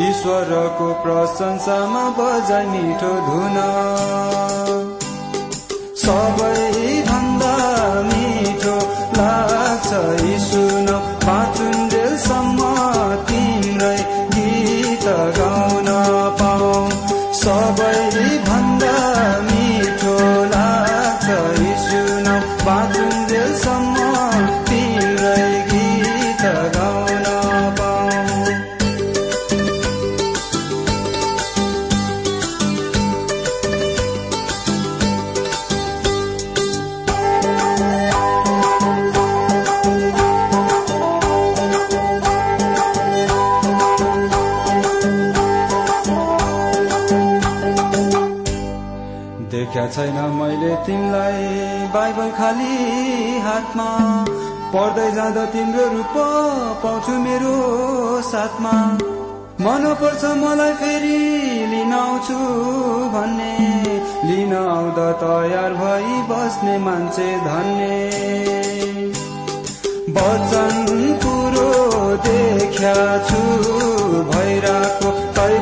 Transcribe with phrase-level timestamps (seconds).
[0.00, 3.56] ईश्वरको प्रशंसामा बजाइ मिठो धुन।
[5.96, 6.56] सबै
[7.08, 7.54] भन्दा
[8.02, 8.76] मिठो
[9.18, 9.90] लाग्छ
[10.44, 10.86] सुन
[11.24, 12.58] पाचुन्जेलसम्म
[13.24, 13.96] तिम्रै
[14.34, 15.04] गीत
[15.38, 15.88] गाउन
[16.40, 16.88] पाऊ।
[17.32, 17.99] सबै
[55.30, 56.14] जाँदा तिम्रो रूप
[56.82, 57.54] पाउँछु मेरो
[58.26, 58.72] साथमा।
[59.62, 61.18] मन पर्छ मलाई फेरि
[61.70, 62.38] लिन आउँछु
[63.14, 63.54] भन्ने।
[64.26, 67.98] लिन आउँदा तयार भई बस्ने मान्छे धन्ने।
[70.18, 70.74] वचन
[71.22, 71.70] कुरो
[72.26, 72.96] देख्या
[73.28, 73.42] छु
[74.32, 75.10] भइरहेको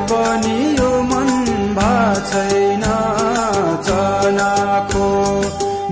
[0.09, 1.31] पनि यो मन
[1.77, 1.93] भा
[2.31, 2.85] छैन
[3.89, 5.09] चनाको।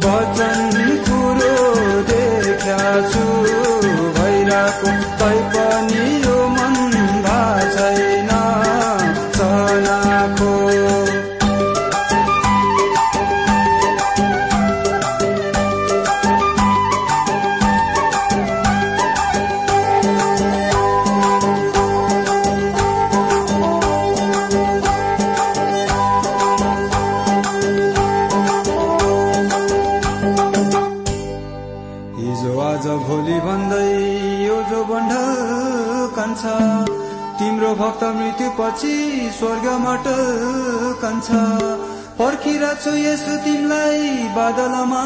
[0.06, 0.60] वचन
[1.08, 1.54] कुरो
[2.08, 2.80] देख्या
[3.12, 3.45] छु
[39.36, 41.28] पछि स्वर्गमा टल्कन्छ
[42.18, 43.98] पर्खिरहेको यसो तिमीलाई
[44.36, 45.02] बादलमा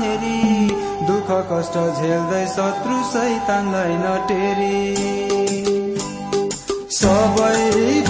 [0.00, 0.70] हेरी।
[1.06, 4.80] दुःख कष्ट झेल्दै शत्रु सैतानलाई नटेरी।
[6.90, 8.09] सबै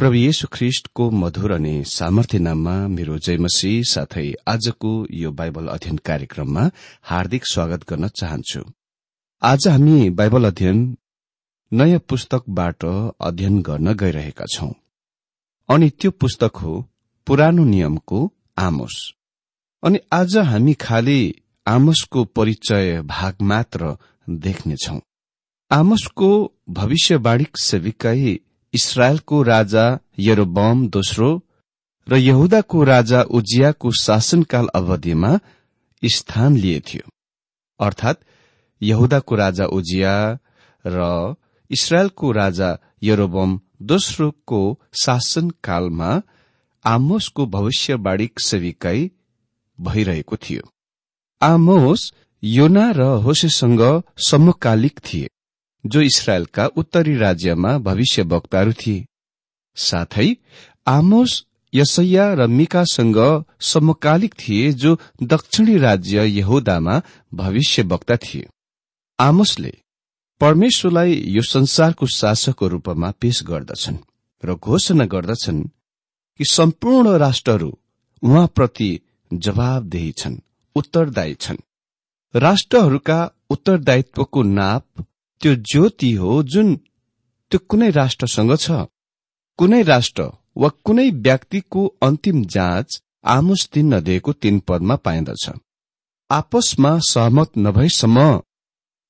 [0.00, 6.70] प्रभु येशु ख्रिष्टको मधुर अनि सामर्थ्य नाममा मेरो जयमसी साथै आजको यो बाइबल अध्ययन कार्यक्रममा
[7.02, 8.60] हार्दिक स्वागत गर्न चाहन्छु।
[9.42, 10.96] आज हामी बाइबल अध्ययन
[11.72, 12.84] नयाँ पुस्तकबाट
[13.20, 14.72] अध्ययन गर्न गइरहेका छौं।
[15.68, 16.88] अनि त्यो पुस्तक हो
[17.26, 19.14] पुरानो नियमको आमोस।
[19.82, 21.34] अनि आज हामी खालि
[21.66, 23.96] आमोसको परिचय भाग मात्र
[24.28, 25.00] देख्नेछौ।
[25.70, 26.30] आमोसको
[26.70, 28.40] भविष्यवाणी सेविकाई
[28.74, 31.42] इसरायलको राजा यरोबम दोस्रो
[32.08, 35.38] र यहुदाको राजा उजियाको शासनकाल अवधिमा
[36.14, 37.10] स्थान लिए थियो
[37.80, 38.20] अर्थात
[38.82, 40.38] यहुदाको राजा उजिया
[40.86, 41.34] र
[41.70, 46.22] इसरायलको राजा यरोबम दोस्रोको शासनकालमा
[46.84, 49.10] आमोसको भविष्यवाणी सेविकाई
[49.80, 50.62] भइरहेको थियो।
[51.42, 52.12] आमोस
[52.44, 55.28] योना र होसेसँग समकालिक थिए।
[55.84, 59.04] जो इसरायलका उत्तरी राज्यमा भविष्य वक्ताहरू थिए।
[59.76, 60.36] साथै
[60.86, 61.44] आमोस
[61.74, 63.18] यसैया र मिकासँग
[63.60, 67.00] समकालिक थिए जो दक्षिणी राज्य यहुदामा
[67.34, 68.46] भविष्य वक्ता थिए।
[69.20, 69.72] आमोसले
[70.40, 73.96] परमेश्वरलाई यो संसारको शासकको रूपमा पेश गर्दछन्
[74.42, 75.62] र घोषणा गर्दछन्
[76.40, 77.78] कि सम्पूर्ण राष्ट्रहरू
[78.22, 78.90] उहाँप्रति
[79.32, 80.36] जवाबदेही छन्
[80.76, 81.56] उत्तरदायी छन्।
[82.34, 83.18] राष्ट्रहरूका
[83.50, 84.84] उत्तरदायित्वको नाप
[85.40, 86.74] त्यो ज्योति हो जुन
[87.50, 88.70] त्यो कुनै राष्ट्रसँग छ।
[89.58, 90.22] कुनै राष्ट्र
[90.56, 95.44] वा कुनै व्यक्तिको अन्तिम जाँच आमुस दिन नदिएको तीन पदमा पाइन्दछ।
[96.30, 98.18] आपसमा सहमत नभएसम्म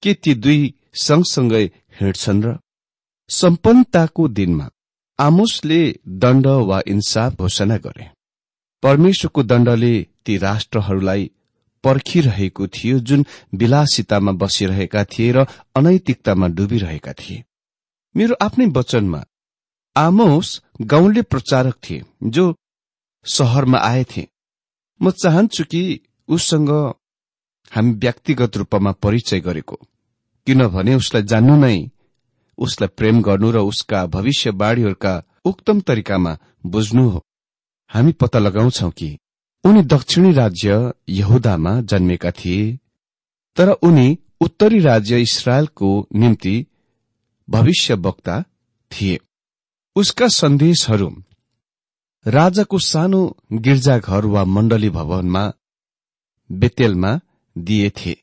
[0.02, 0.60] के ती दुई
[0.94, 1.64] सँगसँगै
[2.00, 2.56] हिँड्छन् र?
[3.30, 4.70] सम्पन्नताको दिनमा
[5.18, 5.80] आमुसले
[6.22, 8.06] दण्ड वा इन्साफ घोषणा गरे।
[8.82, 9.94] परमेश्वरको दण्डले
[10.24, 11.30] ती राष्ट्रहरूलाई
[11.84, 13.24] पर्खिरहेको थियो जुन
[13.54, 15.46] विलासितामा बसिरहेका थिए र
[15.76, 17.44] अनैतिकतामा डुबिरहेका थिए।
[18.16, 19.24] मेरो आफ्नै वचनमा
[19.96, 20.48] आमोस
[20.82, 22.54] गाउँले प्रचारक थिए जो
[23.24, 24.26] सहरमा आएथे
[25.00, 26.70] म चाहन्छु कि उससँग
[27.72, 29.78] हामी व्यक्तिगत रूपमा परिचय गरेको
[30.46, 31.90] किनभने उसलाई जान्नु नै
[32.58, 35.12] उसलाई प्रेम गर्नु र उसका भविष्यवाणीहरूका
[35.44, 37.24] उक्तम तरिकामा बुझ्नु हो।
[37.90, 39.18] हामी पत्ता लगाउँछौ कि
[39.64, 42.78] उनी दक्षिणी राज्य यहुदामा जन्मेका थिए
[43.56, 46.66] तर उनी उत्तरी राज्य इसरायलको निम्ति
[47.50, 48.42] भविष्य वक्ता
[48.92, 49.18] थिए।
[49.96, 51.22] उसका सन्देशहरू
[52.26, 55.52] राजाको सानो गिर्जाघर वा मण्डली भवनमा
[56.50, 57.20] बेतेलमा
[57.58, 58.16] दिएथे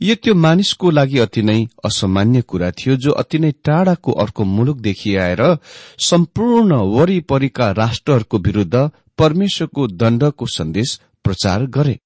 [0.00, 5.16] यो त्यो मानिसको लागि अति नै असामान्य कुरा थियो जो अति नै टाढाको अर्को मुलुकदेखि
[5.16, 5.58] आएर
[5.98, 8.90] सम्पूर्ण वरिपरिका राष्ट्रहरूको विरूद्ध
[9.22, 11.98] परमेश्वरको दण्डको सन्देश प्रचार गरे।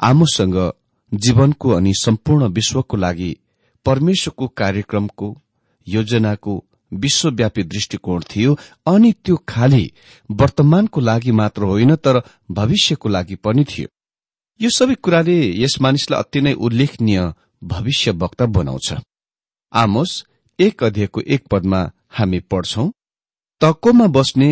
[0.00, 0.56] आमोसँग
[1.12, 3.36] जीवनको अनि सम्पूर्ण विश्वको लागि
[3.86, 5.36] परमेश्वरको कार्यक्रमको
[5.86, 8.56] योजनाको विश्वव्यापी दृष्टिकोण थियो
[8.86, 9.84] अनि त्यो खालि
[10.30, 13.88] वर्तमानको लागि मात्र होइन तर भविष्यको लागि पनि थियो।
[14.60, 17.20] यो सबै कुराले यस मानिसलाई अति नै उल्लेखनीय
[17.64, 18.92] भविष्य वक्ता बनाउँछ।
[19.72, 20.24] आमोस
[20.58, 21.80] एक अध्ययको एक पदमा
[22.10, 22.88] हामी पढ्छौं
[23.60, 24.50] तकोमा बस्ने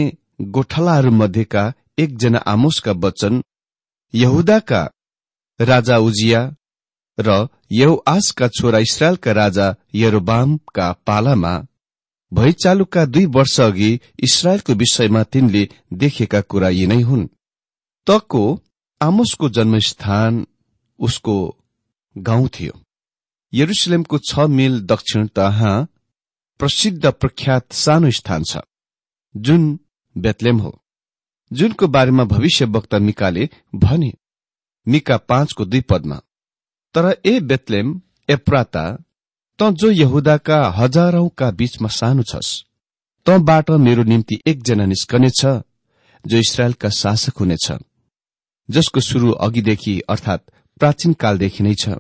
[0.55, 1.63] गोठालाहरूमध्येका
[2.03, 3.43] एकजना आमोसका वचन
[4.15, 4.83] यहुदाका
[5.61, 6.41] राजा उजिया
[7.19, 11.55] र यौआसका छोरा इसरायलका राजा यरोबामका पालामा
[12.33, 17.27] भइचालुका दुई वर्ष अघि इसरायलको विषयमा तिनले देखेका कुरा यी नै हुन्।
[18.07, 18.43] तको
[19.01, 20.47] आमोसको जन्मस्थान
[20.99, 21.35] उसको
[22.17, 22.73] गाउँ थियो।
[23.53, 25.89] यरुसलेमको छ मिल दक्षिण तहाँ
[26.61, 28.59] प्रसिद्ध प्रख्यात सानो स्थान छ
[29.37, 29.79] जुन
[30.17, 30.80] बेतलेम हो।
[31.51, 34.13] जुनको बारेमा भविष्य वक्ता मिकाले भने
[34.87, 36.21] मिका पाँचको दुई पदमा
[36.95, 38.85] तर ए बेतलेम एप्राता
[39.59, 42.53] त जो यहुदाका हजारौंका बीचमा सानो छस्
[43.27, 45.45] तँबाट मेरो निम्ति एकजना निस्कनेछ
[46.25, 47.73] जो इसरायलका शासक हुनेछ
[48.69, 50.45] जसको शुरू अघिदेखि अर्थात
[50.81, 51.97] प्राचीन कालदेखि नै छ।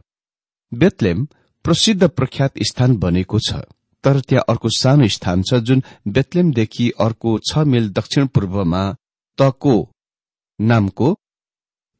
[0.72, 1.26] बेतलेम
[1.64, 3.60] प्रसिद्ध प्रख्यात स्थान बनेको छ
[4.04, 8.82] तर त्यहाँ अर्को सानो स्थान छ जुन बेतलेमदेखि अर्को छ मिल दक्षिण पूर्वमा
[9.40, 9.76] तको
[10.58, 11.08] नामको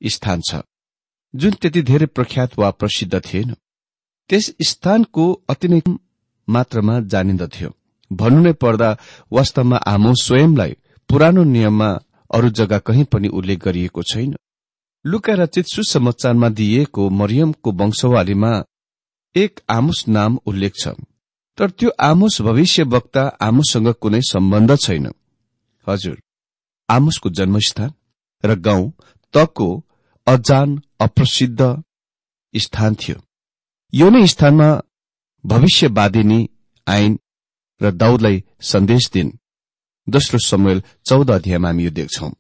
[0.03, 0.63] स्थान छ
[1.35, 3.55] जुन त्यति धेरै प्रख्यात वा प्रसिद्ध थिएन।
[4.31, 5.81] त्यस स्थानको अति नै
[6.49, 7.71] मात्रामा जानिन्दथ्यो
[8.11, 8.91] भन्नु नै पर्दा
[9.33, 10.73] वास्तवमा आमो स्वयंलाई
[11.09, 11.91] पुरानो नियममा
[12.31, 14.35] अरू जग्गा कहीँ पनि उल्लेख गरिएको छैन।
[15.05, 18.53] लुका रचित सुसमाचारमा दिइएको मरियमको वंशवालीमा
[19.35, 20.89] एक आमुस नाम उल्लेख छ।
[21.59, 25.07] तर त्यो आमुस भविष्य वक्ता आमुससँग कुनै सम्बन्ध छैन।
[25.87, 26.19] हजुर
[26.91, 27.93] आमुसको जन्मस्थान
[28.45, 28.93] र गाउँ
[29.35, 29.69] तको
[30.27, 30.69] अजान
[31.01, 31.61] अप्रसिद्ध
[32.55, 33.17] स्थान थियो।
[33.93, 34.69] यो नै स्थानमा
[35.45, 36.41] भविष्यवादिनी
[36.87, 37.19] आइन
[37.81, 39.31] र दाउदलाई सन्देश दिन्।
[40.09, 42.31] दोस्रो समय चौध अध्यायमा हामी यो देख्छौ।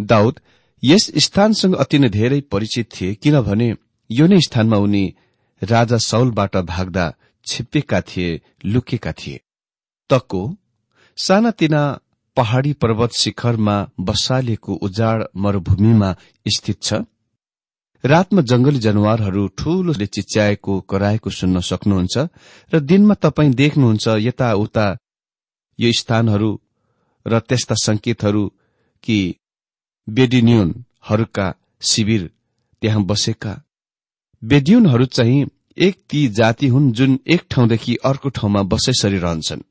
[0.00, 0.40] दाउद
[0.82, 3.68] यस स्थानसँग अति नै धेरै परिचित थिए किनभने
[4.10, 5.04] यो नै स्थानमा उनी
[5.62, 7.12] राजा सौलबाट भाग्दा
[7.46, 9.40] छिप्पेका थिए लुकेका थिए।
[10.10, 10.42] तको
[11.18, 11.82] सानातिना
[12.36, 16.14] पहाड़ी पर्वत शिखरमा बसालिएको उजाड मरूभूमिमा
[16.46, 17.04] स्थित छ।
[18.04, 22.16] रातमा जंगली जनावरहरू ठूलोले चिच्याएको कराएको सुन्न सक्नुहुन्छ
[22.72, 24.86] र दिनमा तपाईँ देख्नुहुन्छ यताउता
[25.78, 26.50] यो स्थानहरू
[27.26, 28.44] र त्यस्ता संकेतहरू
[29.04, 29.18] कि
[30.08, 31.46] बेडिन्युनहरूका
[31.82, 32.30] शिविर
[32.82, 33.52] त्यहाँ बसेका।
[34.42, 35.46] बेडियुनहरू चाहिँ
[35.78, 39.62] एक ती जाति हुन् जुन एक ठाउँदेखि अर्को ठाउँमा बसेसरी रहन्छन्।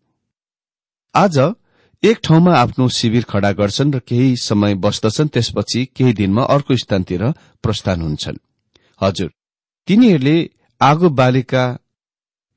[1.15, 1.37] आज
[2.03, 7.23] एक ठाउँमा आफ्नो शिविर खड़ा गर्छन् र केही समय बस्दछन् त्यसपछि केही दिनमा अर्को स्थानतिर
[7.63, 8.37] प्रस्थान हुन्छन्।
[9.01, 9.29] हजुर
[9.87, 10.37] तिनीहरूले
[10.81, 11.63] आगो बालिका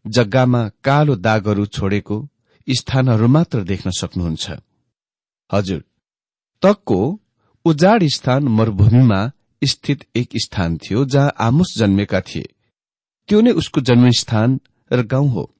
[0.04, 2.16] जग्गामा कालो दागहरू छोडेको
[2.68, 4.50] स्थानहरू मात्र देख्न सक्नुहुन्छ।
[5.50, 5.80] हजुर
[6.62, 7.00] तकको
[7.64, 9.20] उजाड स्थान मरूभूमिमा
[9.62, 12.48] स्थित एक स्थान थियो जहाँ आमुस जन्मेका थिए।
[13.28, 14.60] त्यो नै उसको जन्मस्थान
[14.90, 15.50] र गाउँ हो।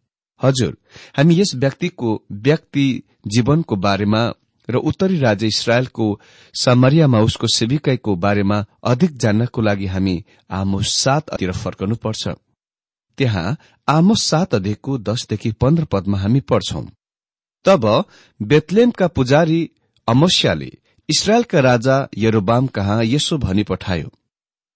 [0.43, 0.76] हजुर
[1.16, 2.11] हामी यस व्यक्तिको
[2.47, 2.87] व्यक्ति
[3.26, 4.23] जीवनको बारेमा
[4.69, 6.07] र उत्तरी राज्य इसरायलको
[6.55, 10.16] सामरियामा उसको सेविकाईको बारेमा अधिक जान्नको लागि हामी
[10.50, 12.28] आमोस साततिर फर्कनुपर्छ।
[13.19, 13.57] त्यहाँ
[13.88, 16.85] आमोस सात अध्ययको दशदेखि पन्ध्र पदमा हामी पढ्छौं।
[17.64, 17.87] तब
[18.40, 19.61] बेतलेमका पुजारी
[20.09, 20.71] अमस्याले
[21.09, 24.11] इसरायलका राजा यरोबाम कहाँ यसो भनी पठायो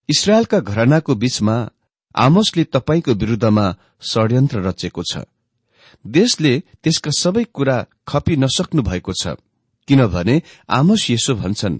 [0.09, 1.57] इसरायलका घरनाको बीचमा
[2.14, 3.67] आमोसले तपाईँको विरूद्धमा
[4.05, 5.25] षड्यन्त्र रचेको छ।
[6.06, 7.76] देशले त्यसका सबै कुरा
[8.09, 9.37] खपी नसक्नु भएको छ।
[9.88, 11.78] किनभने आमोस यसो भन्छन्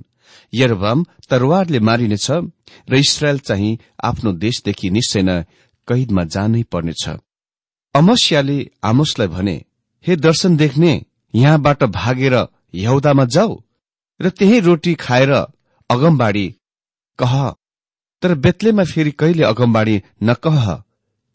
[0.53, 2.31] यरबाम तरवारले मारिनेछ
[2.91, 5.43] र इसरायल चाहिँ आफ्नो देशदेखि निश्चय नै
[5.89, 7.05] कैदमा जानै पर्नेछ।
[7.95, 9.57] अमस्याले आमोसलाई भने
[10.05, 10.93] हे दर्शन देख्ने
[11.35, 12.35] यहाँबाट भागेर
[12.75, 13.61] यहुदामा जाऊ
[14.21, 15.33] र त्यही रोटी खाएर
[15.91, 16.47] अगमबाडी
[17.19, 17.35] कह।
[18.23, 20.67] तर बेतलेमा फेरि कहिले अगमबाडी नकह।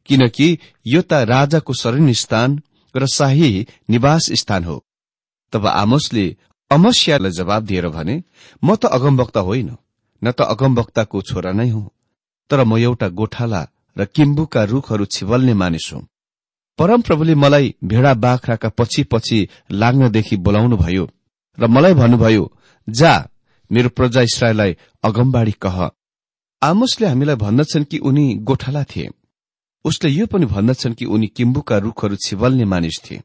[0.05, 0.47] किनकि
[0.85, 2.61] यो त राजाको शरण स्थान
[2.95, 4.83] र शाही निवास स्थान हो।
[5.53, 6.25] तब आमोसले
[6.71, 8.15] अमस्यालाई जवाब दिएर भने
[8.63, 9.69] म त अगमवक्ता होइन
[10.21, 11.89] न त अगमवक्ताको छोरा नै हुँ
[12.49, 13.61] तर म एउटा गोठाला
[13.97, 16.07] र किम्बुका रूखहरू छिवल्ने मानिस हुँ।
[16.79, 19.39] परमप्रभुले मलाई भेडा बाख्राका पछि पछि
[19.71, 21.05] लाग्नदेखि बोलाउनुभयो
[21.57, 22.43] र मलाई भन्नुभयो
[22.87, 23.13] जा
[23.71, 25.77] मेरो प्रजा इसरायललाई अगमबाडी कह।
[26.61, 29.09] आमोसले हामीलाई भन्दछन् कि उनी गोठाला थिए।
[29.85, 33.23] उसले यो पनि भन्दछन् कि उनी किम्बुका रूखहरू छिवल्ने मानिस थिए।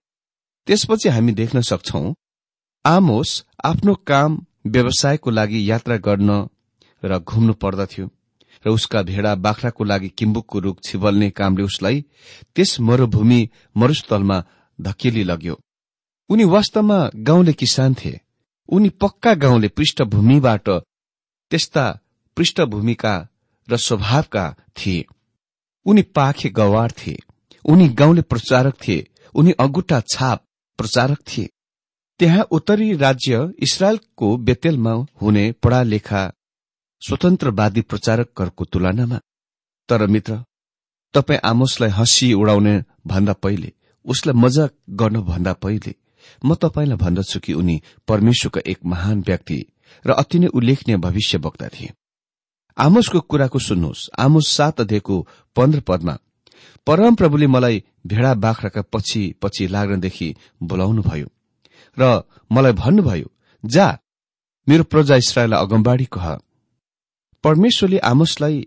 [0.67, 2.15] त्यसपछि हामी देख्न सक्छौ
[2.85, 6.31] आमोस आफ्नो काम व्यवसायको लागि यात्रा गर्न
[7.03, 8.07] र घुम्नु पर्दथ्यो
[8.67, 12.05] र उसका भेडा बाख्राको लागि किम्बुकको रूख छिवल्ने कामले उसलाई
[12.55, 13.41] त्यस मरूभूमि
[13.77, 14.39] मरुस्थलमा
[14.79, 15.55] धकेली लग्यो।
[16.31, 18.21] उनी वास्तवमा गाउँले किसान थिए।
[18.69, 20.69] उनी पक्का गाउँले पृष्ठभूमिबाट
[21.51, 21.87] त्यस्ता
[22.37, 23.15] पृष्ठभूमिका
[23.69, 24.45] र स्वभावका
[24.77, 25.05] थिए।
[25.87, 27.19] उनी पाखे गवार थिए।
[27.65, 30.45] उनी गाउँले प्रचारक थिए। उनी अगुटा छाप
[30.79, 31.49] प्रचारक थिए।
[32.21, 36.23] त्यहाँ उत्तरी राज्य इसरायलको बेतेलमा हुने पढालेखा
[37.03, 39.19] स्वतन्त्रवादी प्रचारकहरूको तुलनामा।
[39.89, 40.45] तर मित्र
[41.15, 42.75] तपाईँ आमोसलाई हँसी उडाउने
[43.07, 43.73] भन्दा पहिले
[44.05, 45.95] उसलाई मजाक गर्नुभन्दा पहिले
[46.45, 49.65] म तपाईँलाई भन्दछु कि उनी परमेश्वरका एक महान व्यक्ति
[50.07, 51.93] र अति नै उल्लेखनीय भविष्य वक्ता थिए।
[52.81, 55.17] आमोसको कुराको सुन्नुहोस्। आमोस सात अध्ययको
[55.57, 56.17] पन्ध्र पदमा
[56.87, 60.29] परमप्रभुले मलाई भेडा बाख्राका पछि पछि लाग्नदेखि
[60.63, 61.29] बोलाउनुभयो
[61.97, 63.29] र मलाई भन्नुभयो
[63.65, 63.87] जा
[64.69, 66.27] मेरो प्रजा इसरायललाई अगमबाडी कह।
[67.45, 68.67] परमेश्वरले आमोसलाई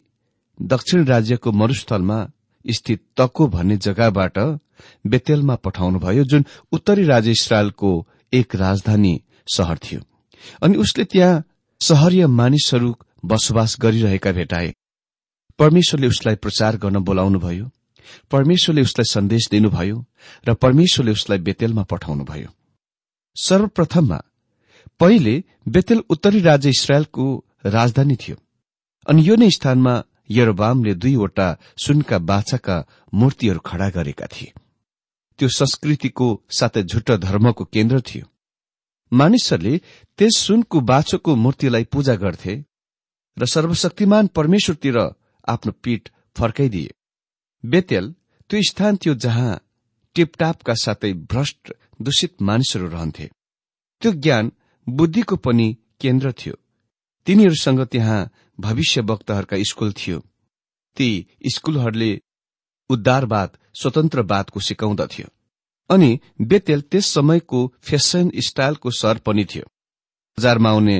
[0.59, 2.19] दक्षिण राज्यको मरूस्थलमा
[2.65, 4.37] स्थित तको भन्ने जग्गाबाट
[5.07, 7.89] बेतेलमा पठाउनुभयो जुन उत्तरी राज्य इसरायलको
[8.33, 9.13] एक राजधानी
[9.47, 10.01] शहर थियो।
[10.61, 11.43] अनि उसले त्यहाँ
[11.81, 12.91] सहरीय मानिसहरू
[13.23, 14.73] बसोबास गरिरहेका भेटाए।
[15.59, 17.69] परमेश्वरले उसलाई प्रचार गर्न बोलाउनुभयो
[18.31, 19.97] परमेश्वरले उसलाई सन्देश दिनुभयो
[20.47, 22.49] र परमेश्वरले उसलाई बेतेलमा पठाउनुभयो।
[23.35, 24.19] सर्वप्रथममा
[24.99, 27.25] पहिले बेतेल उत्तरी राज्य इसरायलको
[27.67, 28.35] राजधानी थियो
[29.07, 29.93] अनि यो नै स्थानमा
[30.29, 32.77] यरोबामले दुईवटा सुनका बाछाका
[33.13, 34.53] मूर्तिहरू खड़ा गरेका थिए।
[35.39, 38.25] त्यो संस्कृतिको साथै झुट्ट धर्मको केन्द्र थियो।
[39.11, 39.77] मानिसहरूले
[40.19, 42.53] त्यस सुनको बाछोको मूर्तिलाई पूजा गर्थे
[43.37, 44.97] र सर्वशक्तिमान परमेश्वरतिर
[45.47, 46.93] आफ्नो पीठ फर्काइदिए।
[47.63, 48.13] बेतेल
[48.49, 49.61] त्यो स्थान थियो जहाँ
[50.15, 53.29] टिपटापका साथै भ्रष्ट दूषित मानिसहरू रहन्थे।
[54.01, 54.51] त्यो ज्ञान
[54.87, 55.67] बुद्धिको पनि
[55.99, 56.55] केन्द्र थियो।
[57.27, 60.19] तिनीहरूसँग त्यहाँ भविष्य वक्ताहरूका स्कूल थियो।
[60.97, 61.09] ती
[61.55, 62.11] स्कूलहरूले
[62.89, 65.27] उद्धारवाद स्वतन्त्रवादको सिकाउँदथ्यो
[65.89, 69.65] अनि बेतेल त्यस समयको फेसन स्टाइलको सर पनि थियो।
[70.37, 70.97] बजारमा आउने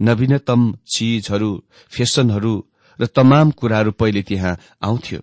[0.00, 1.50] नवीनतम चिजहरू
[1.92, 2.54] फेसनहरू
[2.98, 5.20] र तमाम कुराहरू पहिले त्यहाँ आउँथ्यो।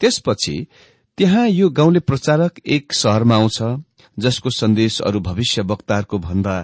[0.00, 0.56] त्यसपछि
[1.18, 3.58] त्यहाँ यो गाउँले प्रचारक एक शहरमा आउँछ
[4.18, 6.56] जसको सन्देश अरू भविष्य वक्ताहरूको भन्दा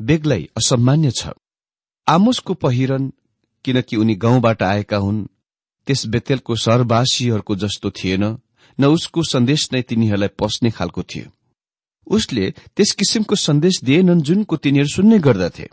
[0.00, 1.28] बेग्लै असामान्य छ।
[2.06, 3.12] आमोसको पहिरन
[3.64, 5.26] किनकि उनी गाउँबाट आएका हुन्
[5.86, 8.24] त्यस बेतेलको सहरवासीहरूको जस्तो थिएन
[8.78, 11.30] न उसको सन्देश नै तिनीहरूलाई पस्ने खालको थियो।
[12.06, 15.66] उसले त्यस किसिमको सन्देश दिएनन् जुनको तिनीहरू सुन्ने गर्दथे।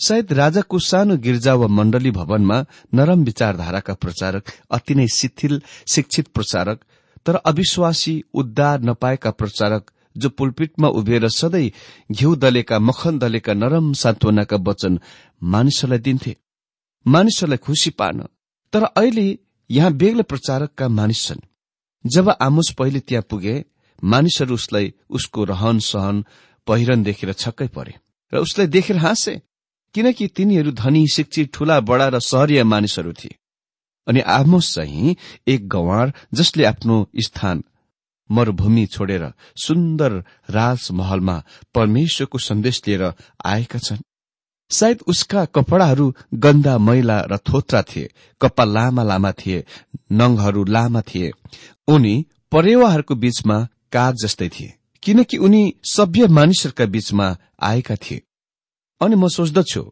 [0.00, 2.58] सायद राजाको सानो गिर्जा वा मण्डली भवनमा
[2.94, 6.80] नरम विचारधाराका प्रचारक अति नै शिथिल शिक्षित प्रचारक
[7.26, 11.70] तर अविश्वासी उद्धार नपाएका प्रचारक जो पुलपिटमा उभिएर सधैँ
[12.12, 14.98] घिउ दलेका मखन दलेका नरम सान्त्वनाका वचन
[15.42, 16.36] मानिसहरूलाई दिन्थे
[17.06, 18.26] मानिसहरूलाई खुसी पार्न।
[18.72, 19.26] तर अहिले
[19.70, 21.40] यहाँ बेग्लै प्रचारकका मानिस छन्।
[22.04, 23.56] जब आमुस पहिले त्यहाँ पुगे
[24.04, 26.24] मानिसहरू उसलाई उसको रहन सहन
[26.66, 27.94] पहिरन देखेर छक्कै परे
[28.32, 29.40] र उसलाई देखेर हाँसे
[29.94, 33.36] किनकि तिनीहरू धनी शिक्षित ठूला बडा र सहरिया मानिसहरू थिए।
[34.06, 35.16] अनि आमोस चाहिँ
[35.48, 37.62] एक गवार जसले आफ्नो स्थान
[38.30, 39.24] मरूभूमि छोडेर
[39.56, 40.12] सुन्दर
[40.50, 41.36] राजमहलमा
[41.74, 43.02] परमेश्वरको सन्देश लिएर
[43.44, 44.02] आएका छन्।
[44.70, 49.64] सायद उसका कपडाहरू गन्दा मैला र थोत्रा थिए कपाल लामा लामा थिए
[50.12, 51.30] नङहरू लामा थिए।
[51.88, 52.14] उनी
[52.52, 53.56] परेवाहरूको बीचमा
[53.92, 57.26] काग जस्तै थिए किनकि उनी सभ्य मानिसहरूका बीचमा
[57.62, 58.22] आएका थिए।
[59.00, 59.82] अनि म सोच्दछु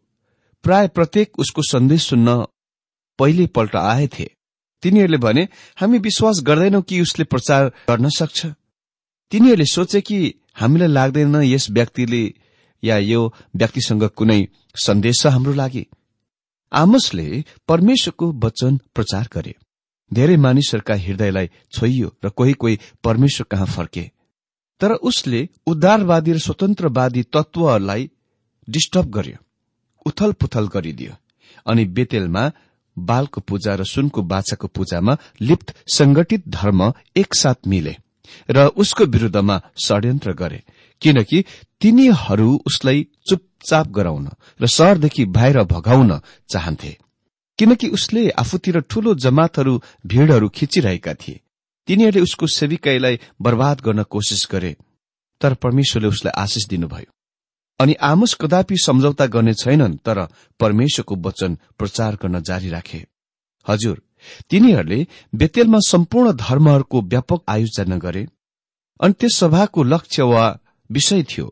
[0.64, 2.44] प्राय प्रत्येक उसको सन्देश सुन्न
[3.18, 4.28] पहिलेपल्ट आएथे
[4.82, 5.42] तिनीहरूले भने
[5.76, 8.46] हामी विश्वास गर्दैनौ कि उसले प्रचार गर्न सक्छ।
[9.32, 10.18] तिनीहरूले सोचे कि
[10.54, 12.22] हामीलाई लाग्दैन यस व्यक्तिले
[12.82, 13.20] या यो
[13.56, 14.40] व्यक्तिसँग कुनै
[14.76, 15.84] सन्देश छ हाम्रो लागि।
[16.72, 19.54] आमसले परमेश्वरको वचन प्रचार गरे।
[20.12, 24.10] धेरै मानिसहरूका हृदयलाई छोइयो र कोही कोही परमेश्वर कहाँ फर्के।
[24.80, 28.10] तर उसले उद्धारवादी र स्वतन्त्रवादी तत्वहरूलाई
[28.68, 29.38] डिस्टर्ब गर्यो
[30.06, 31.12] उथल पुथल गरिदियो
[31.66, 32.50] अनि बेतेलमा
[32.96, 37.96] बालको पूजा र सुनको बाछाको पूजामा लिप्त संगठित धर्म एकसाथ मिले
[38.50, 40.62] र उसको विरूद्धमा षड्यन्त्र गरे
[41.02, 41.44] किनकि
[41.80, 44.28] तिनीहरू उसलाई चुपचाप गराउन
[44.60, 46.96] र शहरदेखि बाहिर भगाउन चाहन्थे
[47.58, 51.40] किनकि उसले आफूतिर ठूलो जमातहरू भीड़हरू खिचिरहेका थिए।
[51.88, 54.76] तिनीहरूले उसको सेविकाईलाई बर्बाद गर्न कोसिस गरे
[55.40, 57.10] तर परमेश्वरले उसलाई आशिष दिनुभयो।
[57.82, 60.18] अनि आमोस कदापि सम्झौता गर्ने छैनन् तर
[60.60, 63.06] परमेश्वरको वचन प्रचार गर्न जारी राखे।
[63.66, 64.02] हजुर
[64.50, 68.26] तिनीहरूले बेतेलमा सम्पूर्ण धर्महरूको व्यापक आयोजना गरे।
[69.00, 70.44] अनि त्यस सभाको लक्ष्य वा
[70.90, 71.46] विषय थियो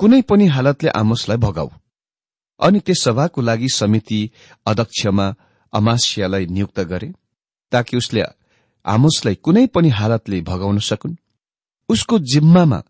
[0.00, 1.70] कुनै पनि हालतले आमोसलाई भगाऊ।
[2.60, 4.20] अनि त्यस सभाको लागि समिति
[4.66, 5.26] अध्यक्षमा
[5.72, 7.12] अमासियालाई नियुक्त गरे
[7.72, 8.22] ताकि उसले
[8.84, 11.16] आमोसलाई कुनै पनि हालतले भगाउन सकुन्।
[11.88, 12.82] उसको जिम्मामा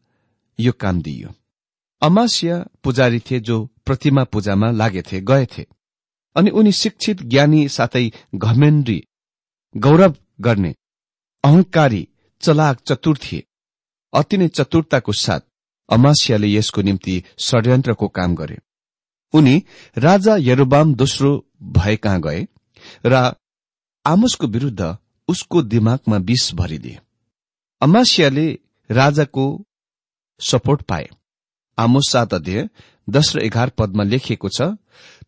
[0.59, 1.35] यो काम दिइयो।
[2.03, 5.67] अमासिया पुजारी थिए जो प्रतिमा पूजामा लागेथे गएथे
[6.37, 8.99] अनि उनी शिक्षित ज्ञानी साथै घमेन्ड्री
[9.75, 10.75] गौरव गर्ने
[11.45, 12.09] अहंकारी
[12.43, 13.45] चलाक चतुर थिए।
[14.13, 15.41] अति नै चतुरताको साथ
[15.89, 18.59] अमासियाले यसको निम्ति षड्यन्त्रको काम गरे
[19.35, 19.57] उनी
[19.99, 21.31] राजा यरोबाम दोस्रो
[21.63, 22.47] भए कहाँ गए
[23.07, 23.35] र
[24.07, 24.97] आमोसको विरूद्ध
[25.29, 26.99] उसको दिमागमा विष भरिदिए।
[27.83, 28.47] अमासियाले
[28.91, 29.45] राजाको
[30.41, 31.09] सपोर्ट पाए।
[31.79, 32.69] आमोस सात अध्यय
[33.09, 34.75] दश र एघार पदमा लेखिएको छ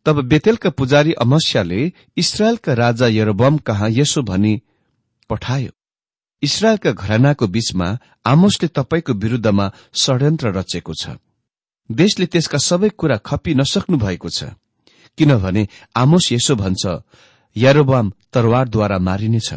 [0.06, 1.80] तब बेतेलका पुजारी अमस्याले
[2.16, 4.54] इसरायलका राजा यरोबम कहाँ यसो भनी
[5.30, 5.70] पठायो।
[6.42, 7.88] इसरायलका घरानाको बीचमा
[8.26, 11.18] आमोसले तपाईँको विरूद्धमा षड्यन्त्र रचेको छ।
[11.90, 14.54] देशले त्यसका सबै कुरा खपी नसक्नु भएको छ।
[15.18, 16.82] किनभने आमोस यसो भन्छ
[17.56, 19.50] यारोबाम तरवारद्वारा मारिनेछ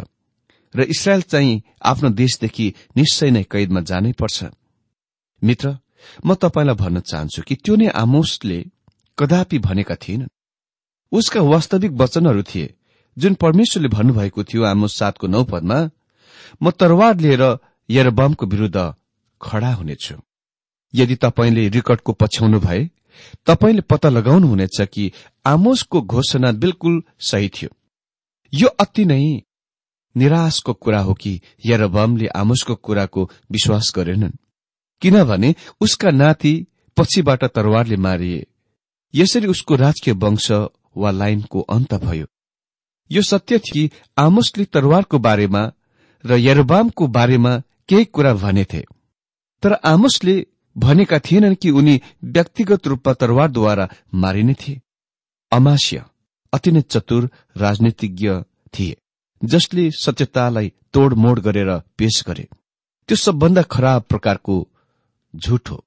[0.75, 4.37] र इसरायल चाहिँ आफ्नो देशदेखि निश्चय नै कैदमा जानै पर्छ।
[5.41, 5.77] मित्र
[6.25, 8.59] म तपाईँलाई भन्न चाहन्छु कि त्यो नै आमोसले
[9.17, 10.29] कदापि भनेका थिएनन्।
[11.11, 12.73] उसका वास्तविक वचनहरू थिए
[13.17, 15.79] जुन परमेश्वरले भन्नुभएको थियो आमोस सातको नौ पदमा
[16.63, 17.43] म तरवार लिएर
[17.89, 18.77] यरबमको विरूद्ध
[19.41, 20.15] खड़ा हुनेछु।
[20.93, 22.89] यदि तपाईँले रेकर्डको पछ्याउनु भए
[23.45, 25.11] तपाईँले पत्ता लगाउनुहुनेछ कि
[25.45, 27.69] आमोसको घोषणा बिल्कुल सही थियो।
[28.53, 29.41] यो अति नै
[30.15, 34.37] निराशको कुरा हो कि यरबमले आमोसको कुराको विश्वास गरेनन्।
[35.01, 36.53] किनभने उसका नाति
[36.97, 38.45] पछिबाट तरवारले मारिए।
[39.13, 40.51] यसरी उसको राजकीय वंश
[40.97, 42.25] वा लाइनको अन्त भयो।
[43.11, 45.71] यो सत्य थियो कि आमोसले तरवारको बारेमा
[46.25, 47.57] र यरोबामको बारेमा
[47.89, 48.83] केही कुरा भनेथे।
[49.63, 50.45] तर आमोसले
[50.77, 54.81] भनेका थिएनन् कि उनी व्यक्तिगत रूपमा तरवारद्वारा मारिने थिए।
[55.51, 56.03] अमास्य
[56.53, 58.29] अति नै चतुर राजनीतिज्ञ
[58.73, 58.97] थिए
[59.43, 62.47] जसले सत्यतालाई तोडमोड गरेर पेश गरे।
[63.09, 64.67] त्यो सबभन्दा खराब प्रकारको
[65.33, 65.85] हो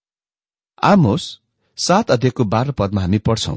[0.83, 1.40] आमोस
[1.76, 3.57] सात अध्ययको बाह्र पदमा हामी पढ्छौं।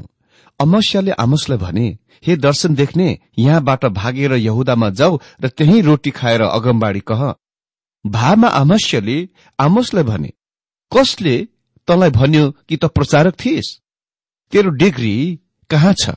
[0.60, 7.00] अमस्याले आमोसलाई भने हे दर्शन देख्ने यहाँबाट भागेर यहुदामा जाऊ र त्यही रोटी खाएर अगमबाडी
[7.00, 7.34] कह।
[8.06, 9.28] भामा आमस्यले
[9.60, 10.32] आमोसलाई भने
[10.92, 11.36] कसले
[11.88, 13.80] तँलाई भन्यो कि त प्रचारक थिइस्?
[14.52, 16.10] तेरो डिग्री कहाँ छ?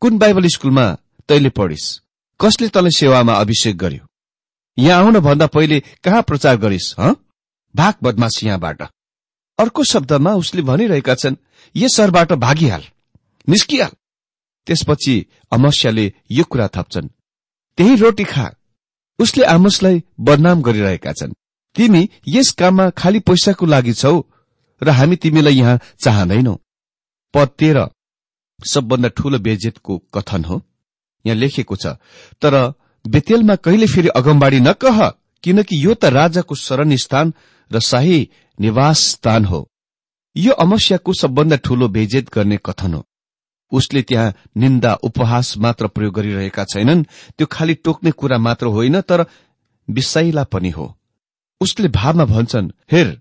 [0.00, 0.86] कुन बाइबल स्कूलमा
[1.28, 2.00] तैले पढिस्?
[2.40, 4.06] कसले तँलाई सेवामा अभिषेक गर्यो?
[4.78, 7.14] यहाँ आउन भन्दा पहिले कहाँ प्रचार गरिस् ह?
[7.74, 8.82] भाग बदमास यहाँबाट
[9.58, 11.36] अर्को शब्दमा उसले भनिरहेका छन्
[11.74, 12.84] यस सहरबाट भागिहाल
[13.48, 13.90] निस्किहाल।
[14.66, 15.14] त्यसपछि
[15.52, 17.08] अमस्याले यो कुरा थप्छन्
[17.78, 18.50] त्यही रोटी खा।
[19.18, 21.32] उसले आमसलाई बदनाम गरिरहेका छन्
[21.76, 24.20] तिमी यस काममा खालि पैसाको लागि छौ
[24.82, 26.54] र हामी तिमीलाई यहाँ चाहँदैनौ।
[27.34, 27.88] पद तेह्र
[28.60, 30.60] सबभन्दा ठूलो बेजेतको कथन हो।
[31.24, 31.86] यहाँ लेखेको छ
[32.42, 32.54] तर
[33.04, 34.98] बेतेलमा कहिले फेरि अगमबाडी नकह
[35.44, 37.32] किनकि यो त राजाको शरण स्थान
[37.72, 39.68] र शाही निवास स्थान हो।
[40.36, 43.04] यो अमस्याको सबभन्दा ठूलो बेजेत गर्ने कथन हो।
[43.72, 47.02] उसले त्यहाँ निन्दा उपहास मात्र प्रयोग गरिरहेका छैनन्।
[47.38, 49.24] त्यो खालि टोक्ने कुरा मात्र होइन तर
[49.88, 50.86] विषैला पनि हो।
[51.60, 53.20] उसले भावमा भन्छन् हेर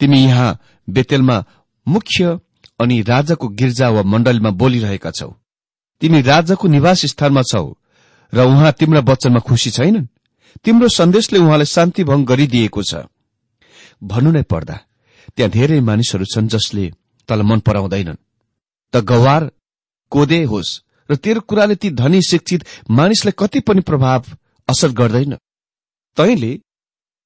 [0.00, 1.44] तिमी यहाँ बेतेलमा
[1.86, 2.38] मुख्य
[2.80, 5.34] अनि राजाको गिर्जा वा मण्डलीमा बोलिरहेका छौ।
[6.00, 7.64] तिमी राजाको निवास स्थानमा छौ
[8.32, 10.06] र उहाँ तिम्रा वचनमा खुशी छैनन्।
[10.64, 12.94] तिम्रो सन्देशले उहाँलाई शान्ति भंग गरिदिएको छ।
[14.02, 14.76] भन्नु नै पर्दा
[15.36, 16.84] त्यहाँ धेरै मानिसहरू छन् जसले
[17.28, 18.22] तल मन पराउँदैनन्।
[18.94, 19.42] त गवार
[20.12, 20.78] कोदे होस्
[21.10, 24.20] र तेरो कुराले ती धनी शिक्षित मानिसलाई कति पनि प्रभाव
[24.68, 25.34] असर गर्दैन।
[26.16, 26.52] तैले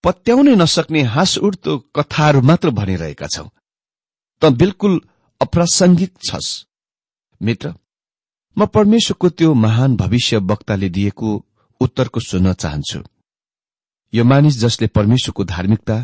[0.05, 3.49] पत्याउनै नसक्ने हाँस उड्दो कथाहरू मात्र भनिरहेका छौ।
[4.43, 5.01] त बिल्कुल
[5.41, 6.49] अप्रासंगिक छस्।
[7.41, 7.75] मित्र
[8.57, 11.31] म परमेश्वरको त्यो महान भविष्य वक्ताले दिएको
[11.81, 13.01] उत्तरको सुन्न चाहन्छु।
[14.13, 15.97] यो मानिस जसले परमेश्वरको धार्मिकता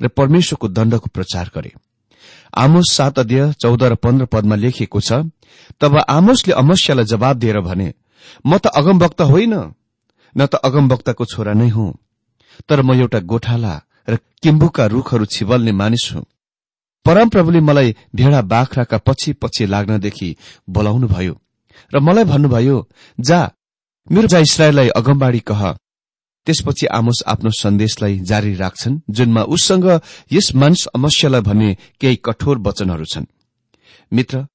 [0.00, 1.72] र परमेश्वरको दण्डको प्रचार गरे।
[2.54, 5.12] आमोस सात अध्यय चौध र पन्ध्र पदमा लेखिएको छ
[5.80, 7.92] तब आमोसले अमस्यालाई जवाब दिएर भने
[8.46, 9.54] म त अगमवक्ता होइन
[10.34, 11.92] न त अगमवक्ताको छोरा नै हुँ
[12.68, 13.74] तर म एउटा गोठाला
[14.08, 16.24] र किम्बुका रूखहरू छिबल्ने मानिस हुँ।
[17.06, 20.36] परमप्रभुले मलाई भेडा बाख्राका पछि पछि लाग्नदेखि
[20.68, 21.34] बोलाउनुभयो
[21.92, 22.76] र मलाई भन्नुभयो
[23.18, 23.40] जा
[24.10, 25.62] मेरो जा इसरायललाई अगमबाडी कह
[26.46, 29.86] त्यसपछि आमोस आफ्नो सन्देशलाई जारी राख्छन् जुनमा उससँग
[30.32, 33.26] यस मानिस अमस्यालाई भन्ने केही कठोर वचनहरू छन्।
[34.12, 34.46] मित्र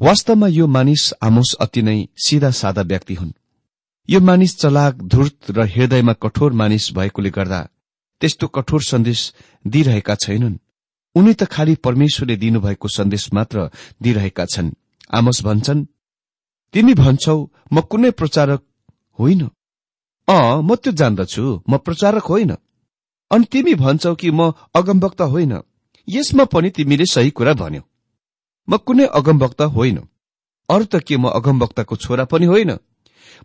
[0.00, 3.32] वास्तवमा यो मानिस आमोस अति नै सिधा सादा व्यक्ति हुन्।
[4.08, 7.60] यो मानिस चलाक धूर्त र हृदयमा कठोर मानिस भएकोले गर्दा
[8.20, 9.20] त्यस्तो कठोर सन्देश
[9.66, 10.58] दिइरहेका छैनन्।
[11.14, 13.70] उनी त खालि परमेश्वरले दिनुभएको सन्देश मात्र
[14.02, 14.74] दिइरहेका छन्।
[15.14, 15.86] आमोस भन्छन्
[16.74, 17.38] तिमी भन्छौ
[17.72, 18.60] म कुनै प्रचारक
[19.18, 19.48] होइन।
[20.30, 22.56] अँ म त्यो जान्दछु। म प्रचारक होइन।
[23.30, 25.60] अनि तिमी भन्छौ कि म अगमवक्ता होइन।
[26.08, 27.82] यसमा पनि तिमीले सही कुरा भन्यौ।
[28.68, 29.98] म कुनै अगमवक्ता होइन।
[30.68, 32.70] अरू त के म अगमवक्ताको छोरा पनि होइन?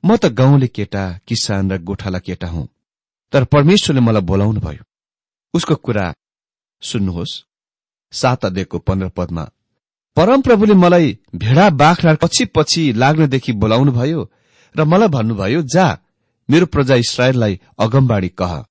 [0.05, 2.67] म त गाउँले केटा किसान र गोठाला केटा हुँ।
[3.31, 4.83] तर परमेश्वरले मलाई बोलाउनु भयो।
[5.53, 6.13] उसको कुरा
[6.81, 7.43] सुन्नुहोस्।
[8.11, 9.49] सात अध्ययको पन्ध्र पदमा
[10.15, 14.31] परमप्रभुले मलाई भेडा बाख्रा पछि पछि लाग्नदेखि बोलाउनु भयो
[14.75, 15.87] र मलाई भन्नुभयो जा
[16.49, 18.63] मेरो प्रजा इसरायललाई अगमबाडी कह।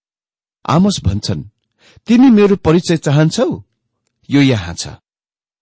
[0.65, 1.43] आमोस भन्छन्
[2.07, 3.63] तिमी मेरो परिचय चाहन्छौ?
[4.29, 4.89] यो यहाँ छ।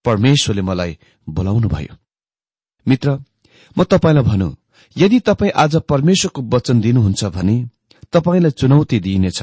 [0.04, 0.98] परमेश्वरले मलाई
[1.28, 1.94] बोलाउनुभयो।
[2.86, 3.18] मित्र
[3.76, 4.56] म तपाईँलाई भनौँ
[4.96, 7.56] यदि तपाईँ आज परमेश्वरको वचन दिनुहुन्छ भने
[8.12, 9.42] तपाईँलाई चुनौती दिइनेछ।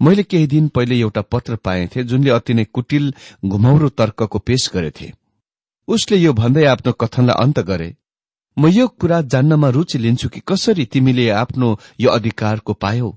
[0.00, 3.14] मैले केही दिन पहिले एउटा पत्र पाएथे जुनले अति नै कुटिल
[3.44, 5.12] घुमौरो तर्कको पेश गरेथे।
[5.88, 7.96] उसले यो भन्दै आफ्नो कथनलाई अन्त गरे।
[8.58, 13.10] म यो कुरा जान्नमा रुचि लिन्छु कि कसरी तिमीले आफ्नो यो अधिकारको पायौ?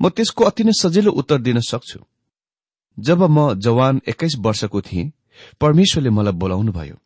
[0.00, 1.98] म त्यसको अति नै सजिलो उत्तर दिन सक्छु।
[2.98, 5.12] जब म जवान एक्काइस वर्षको थिएँ
[5.60, 6.96] परमेश्वरले मलाई बोलाउनुभयो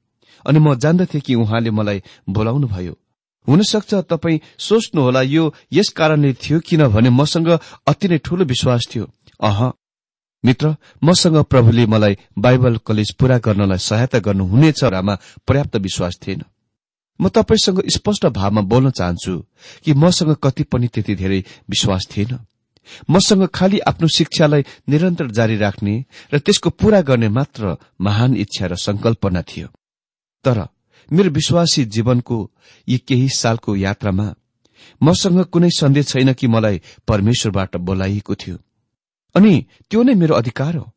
[0.44, 2.94] अनि म जान्दथे कि उहाँले मलाई बोलाउनुभयो
[3.48, 7.48] हुनसक्छ तपाईँ सोच्नुहोला यो यस कारणले थियो किनभने मसँग
[7.86, 9.08] अति नै ठूलो विश्वास थियो।
[9.40, 9.60] अह
[10.44, 15.14] मित्र मसँग प्रभुले मलाई बाइबल कलेज पूरा गर्नलाई सहायता गर्नुहुनेछ रमा
[15.48, 16.42] पर्याप्त विश्वास थिएन।
[17.20, 19.38] म तपाईँसँग स्पष्ट भावमा बोल्न चाहन्छु
[19.84, 22.38] कि मसँग कति पनि त्यति धेरै विश्वास थिएन।
[23.10, 28.76] मसँग खालि आफ्नो शिक्षालाई निरन्तर जारी राख्ने र त्यसको पूरा गर्ने मात्र महान इच्छा र
[28.76, 29.68] संकल्पना थियो।
[30.44, 30.66] तर
[31.12, 32.50] मेरो विश्वासी जीवनको
[32.88, 34.34] यी केही सालको यात्रामा
[35.02, 38.58] मसँग कुनै सन्देश छैन कि मलाई परमेश्वरबाट बोलाइएको थियो।
[39.34, 40.92] अनि त्यो नै मेरो अधिकार हो।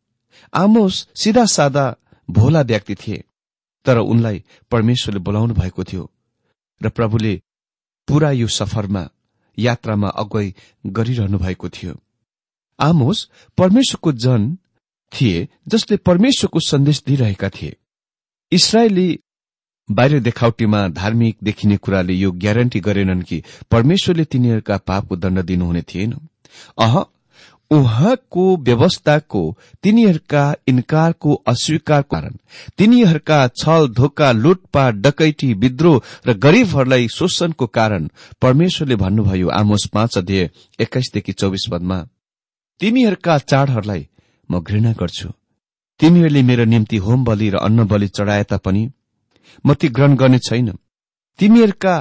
[0.54, 1.96] आमोस सिधा सादा
[2.30, 3.24] भोला व्यक्ति थिए।
[3.88, 6.12] तर उनलाई परमेश्वरले बोलाउनु भएको थियो
[6.84, 7.42] र प्रभुले
[8.08, 9.10] पूरा यो सफरमा
[9.58, 10.54] यात्रामा अगुवाई
[10.86, 11.96] गरिरहनु भएको थियो।
[12.80, 14.58] आमोस परमेश्वरको जन
[15.12, 17.76] थिए जसले परमेश्वरको सन्देश दिइरहेका थिए।
[18.52, 19.20] इसरायली
[19.92, 26.14] बाहिर देखावटीमा धार्मिक देखिने कुराले यो ग्यारेन्टी गरेनन् कि परमेश्वरले तिनीहरूका पापको दण्ड दिनुहुने थिएन।
[26.78, 27.06] अह
[27.72, 29.42] उहाँको व्यवस्थाको
[29.84, 32.36] तिनीहरूका इन्कारको अस्वीकार कारण।
[32.78, 38.08] तिनीहरूका छल धोका लुटपाट डकैटी विद्रोह र गरीबहरूलाई शोषणको कारण
[38.42, 40.50] परमेश्वरले भन्नुभयो आमोस पाँच अध्यय
[40.80, 42.00] एक्काइसदेखि चौबिस पदमा
[42.80, 44.08] तिमीहरूका चाडहरूलाई
[44.50, 45.30] म घृणा गर्छु।
[46.00, 48.90] तिमीहरूले मेरो निम्ति होम बलि र अन्न बलि चढाए तापनि
[49.66, 50.72] म ती ग्रहण गर्ने छैन।
[51.40, 51.96] तिमीहरूका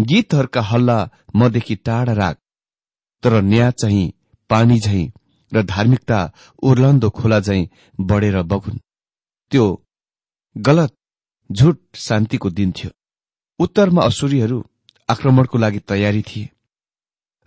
[0.00, 0.98] गीतहरूका हल्ला
[1.36, 2.36] मदेखि टाढा राख।
[3.22, 4.12] तर न्याय चाहिँ
[4.50, 5.04] पानी झै
[5.52, 6.18] र धार्मिकता
[6.62, 7.60] उर्लन्दो खोला झै
[8.00, 8.78] बढेर बगुन्।
[9.52, 9.64] त्यो
[10.56, 10.92] गलत
[11.50, 12.90] झुट शान्तिको दिन थियो।
[13.58, 14.58] उत्तरमा असुरीहरू
[15.08, 16.48] आक्रमणको लागि तयारी थिए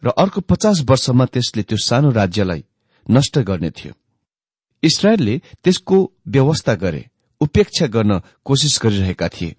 [0.03, 2.63] र अर्को पचास वर्षमा त्यसले त्यो सानो राज्यलाई
[3.07, 3.93] नष्ट गर्ने थियो।
[4.83, 7.03] इसरायलले त्यसको व्यवस्था गरे
[7.41, 9.55] उपेक्षा गर्न कोशिश गरिरहेका थिए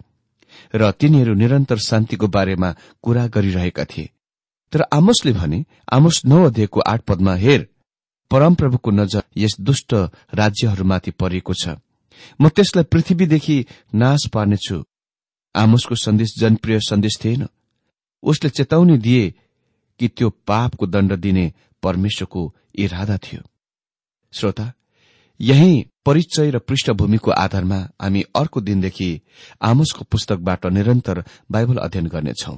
[0.75, 2.69] र तिनीहरू निरन्तर शान्तिको बारेमा
[3.01, 4.09] कुरा गरिरहेका थिए।
[4.73, 7.67] तर आमोसले भने आमोस नौ अध्ययको आठ पदमा हेर
[8.31, 9.93] परमप्रभुको नजर यस दुष्ट
[10.33, 11.77] राज्यहरूमाथि परेको छ।
[12.41, 14.83] म त्यसलाई पृथ्वीदेखि नाश पार्नेछु।
[15.55, 17.47] आमोसको सन्देश जनप्रिय सन्देश थिएन।
[18.23, 19.33] उसले चेतावनी दिए
[19.99, 23.41] कि त्यो पापको दण्ड दिने परमेश्वरको इरादा थियो।
[24.33, 24.71] श्रोता
[25.39, 29.21] यही परिचय र पृष्ठभूमिको आधारमा हामी अर्को दिनदेखि
[29.61, 32.57] आमोसको पुस्तकबाट निरन्तर बाइबल अध्ययन गर्नेछौं।